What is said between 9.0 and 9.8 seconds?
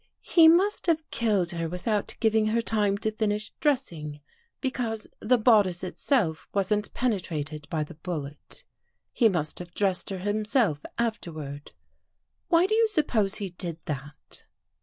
He must have